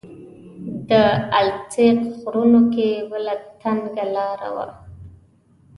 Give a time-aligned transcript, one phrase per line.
[0.89, 0.91] د
[1.39, 4.65] السیق غرونو کې بله تنګه لاره وه.